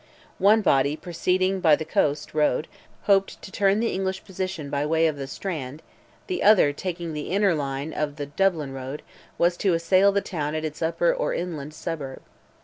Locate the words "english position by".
3.93-4.83